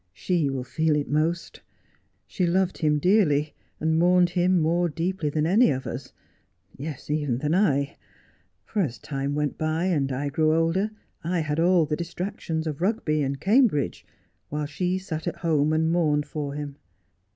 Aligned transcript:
'She 0.13 0.49
will 0.49 0.63
feel 0.63 0.95
it 0.95 1.07
most. 1.07 1.61
She 2.25 2.47
loved 2.47 2.79
him 2.79 2.97
dearly, 2.97 3.53
and 3.79 3.99
mourned 3.99 4.31
him 4.31 4.59
more 4.59 4.89
deeply 4.89 5.29
than 5.29 5.45
any 5.45 5.69
of 5.69 5.85
us, 5.85 6.11
yes, 6.75 7.11
even 7.11 7.37
than 7.37 7.53
I; 7.53 7.97
for 8.65 8.81
as 8.81 8.97
time 8.97 9.35
went 9.35 9.59
by 9.59 9.85
and 9.85 10.11
I 10.11 10.29
grew 10.29 10.55
older 10.55 10.89
I 11.23 11.41
had 11.41 11.59
all 11.59 11.85
the 11.85 11.95
distractions 11.95 12.65
of 12.65 12.79
Bugby 12.79 13.21
and 13.21 13.39
Cambridge, 13.39 14.03
while 14.49 14.65
she 14.65 14.97
sat 14.97 15.27
at 15.27 15.35
home 15.45 15.71
and 15.71 15.91
mourned 15.91 16.25
for 16.25 16.55
him. 16.55 16.77